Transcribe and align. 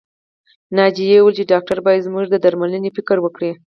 ناجيې 0.77 1.17
وويل 1.19 1.33
چې 1.37 1.49
ډاکټر 1.51 1.77
بايد 1.85 2.05
زموږ 2.07 2.25
د 2.29 2.35
درملنې 2.43 2.89
فکر 2.97 3.17
وکړي 3.21 3.51